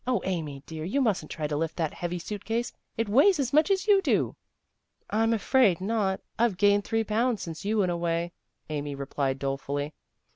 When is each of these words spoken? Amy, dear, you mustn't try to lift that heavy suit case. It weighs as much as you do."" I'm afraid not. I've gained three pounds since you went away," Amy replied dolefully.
Amy, 0.23 0.63
dear, 0.65 0.83
you 0.83 0.99
mustn't 0.99 1.29
try 1.29 1.45
to 1.45 1.55
lift 1.55 1.75
that 1.75 1.93
heavy 1.93 2.17
suit 2.17 2.43
case. 2.43 2.73
It 2.97 3.07
weighs 3.07 3.39
as 3.39 3.53
much 3.53 3.69
as 3.69 3.85
you 3.85 4.01
do."" 4.01 4.35
I'm 5.11 5.31
afraid 5.31 5.79
not. 5.79 6.19
I've 6.39 6.57
gained 6.57 6.85
three 6.85 7.03
pounds 7.03 7.43
since 7.43 7.65
you 7.65 7.77
went 7.77 7.91
away," 7.91 8.31
Amy 8.67 8.95
replied 8.95 9.37
dolefully. 9.37 9.93